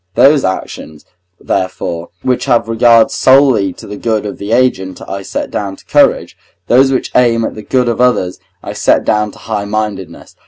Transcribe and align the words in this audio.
Those 0.15 0.43
actions, 0.43 1.05
therefore, 1.39 2.09
which 2.23 2.45
have 2.45 2.67
regard 2.67 3.11
solely 3.11 3.71
to 3.73 3.85
the 3.85 3.97
good 3.97 4.25
of 4.25 4.39
the 4.39 4.51
agent 4.51 4.99
I 5.07 5.21
set 5.21 5.51
down 5.51 5.75
to 5.75 5.85
courage, 5.85 6.35
those 6.65 6.91
which 6.91 7.11
aim 7.13 7.45
at 7.45 7.53
the 7.53 7.61
good 7.61 7.87
of 7.87 8.01
others 8.01 8.39
I 8.63 8.73
set 8.73 9.05
down 9.05 9.29
to 9.29 9.37
highmindedness. 9.37 10.33